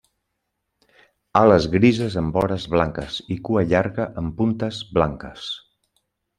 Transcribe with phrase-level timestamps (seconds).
[1.41, 5.49] Ales grises amb vores blanques, i cua llarga amb puntes blanques.